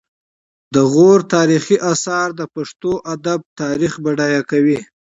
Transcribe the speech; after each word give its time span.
د 0.73 0.75
غور 0.91 1.19
تاریخي 1.35 1.77
اثار 1.91 2.27
د 2.39 2.41
پښتو 2.55 2.91
ادب 3.13 3.39
تاریخ 3.61 3.93
بډایه 4.05 4.41
کوي 4.51 4.77